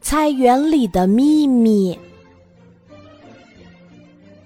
[0.00, 1.98] 菜园里的秘密。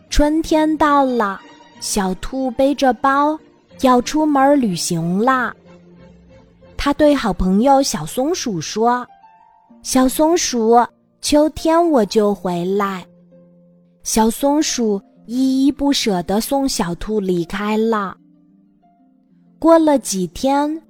[0.09, 1.41] 春天到了，
[1.81, 3.39] 小兔背着包
[3.81, 5.55] 要出门旅行啦。
[6.77, 9.07] 他对好朋友小松鼠说
[9.83, 10.77] ：“小松鼠，
[11.21, 13.05] 秋天我就回来。”
[14.05, 18.17] 小松鼠依依不舍地送小兔离开了。
[19.59, 20.81] 过了几天，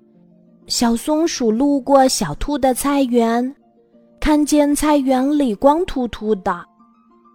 [0.67, 3.55] 小松鼠路过小兔的菜园。
[4.19, 6.65] 看见菜园里光秃秃的，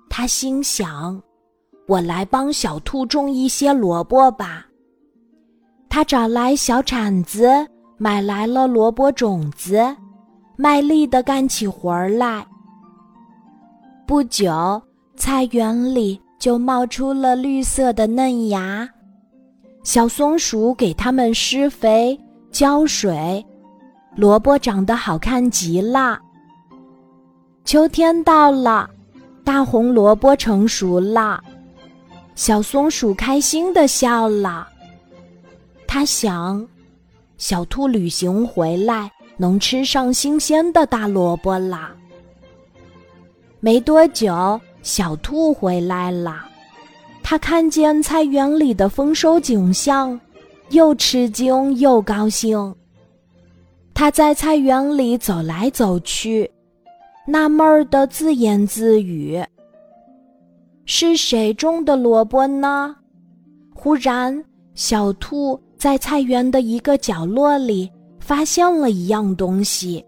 [0.09, 1.21] 它心想
[1.88, 4.66] ：“我来帮小兔种一些萝卜吧。”
[5.88, 7.49] 他找来小铲子，
[7.98, 9.95] 买来了萝卜种子，
[10.57, 12.45] 卖力的干起活来。
[14.05, 14.82] 不久，
[15.16, 18.90] 菜园里就冒出了绿色的嫩芽，
[19.84, 22.20] 小松鼠给它们施肥、
[22.52, 23.44] 浇水，
[24.16, 26.20] 萝卜长得好看极了。
[27.64, 28.90] 秋天到了，
[29.43, 31.41] 大红萝卜成熟了，
[32.35, 34.68] 小松鼠开心的笑了。
[35.88, 36.68] 他想，
[37.38, 41.91] 小兔旅行回来能吃上新鲜的大萝卜啦。
[43.62, 46.46] 没多久，小兔回来了，
[47.24, 50.20] 它看见菜园里的丰收景象，
[50.72, 52.76] 又吃惊又高兴。
[53.94, 56.50] 它在菜园里走来走去。
[57.27, 59.42] 纳闷儿的自言自语
[60.86, 62.96] ：“是谁种的萝卜呢？”
[63.76, 64.44] 忽然，
[64.74, 70.03] 小兔在菜园的一个角落里发现了一样东西。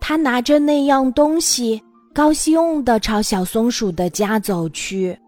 [0.00, 5.18] 他拿着那样东西，高兴地朝小松鼠的家走去。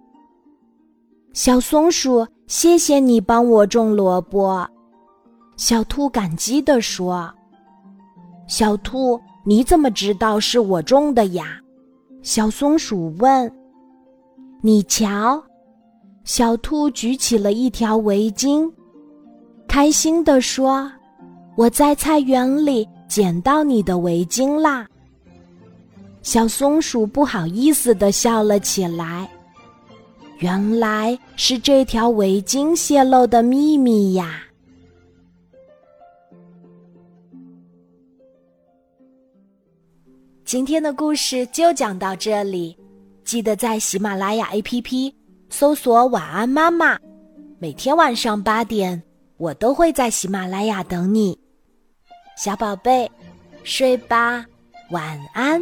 [1.33, 4.69] 小松鼠，谢谢你帮我种萝卜。”
[5.57, 7.33] 小兔感激地说。
[8.47, 9.21] 小兔。
[9.49, 11.61] 你怎么知道是我种的呀？
[12.21, 13.49] 小松鼠问。
[14.61, 15.41] 你瞧，
[16.25, 18.69] 小兔举起了一条围巾，
[19.69, 20.91] 开心地说
[21.55, 24.89] ：“我在菜园里捡到你的围巾啦。”
[26.23, 29.31] 小松鼠不好意思地笑了起来。
[30.39, 34.43] 原来是这条围巾泄露的秘密呀。
[40.45, 42.77] 今天的故事就讲到这里，
[43.25, 45.13] 记得在喜马拉雅 APP
[45.49, 46.99] 搜索“晚安妈妈”，
[47.59, 49.03] 每天晚上八点，
[49.39, 51.37] 我都会在喜马拉雅等你，
[52.37, 53.11] 小宝贝，
[53.65, 54.45] 睡吧，
[54.91, 55.61] 晚安。